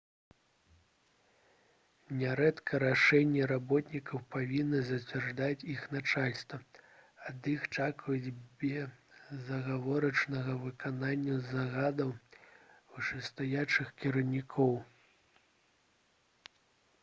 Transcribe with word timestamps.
нярэдка 2.21 2.79
рашэнні 2.83 3.43
работнікаў 3.51 4.23
павінна 4.35 4.79
зацвярджаць 4.87 5.67
іх 5.73 5.83
начальства 5.97 6.59
ад 7.33 7.51
іх 7.53 7.67
чакаюць 7.77 8.33
безадгаворачнага 8.65 10.57
выканання 10.65 11.37
загадаў 11.53 12.13
вышэйстаячых 12.97 13.95
кіраўнікоў 14.03 14.73